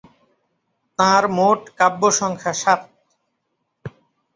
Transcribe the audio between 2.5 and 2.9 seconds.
সাত।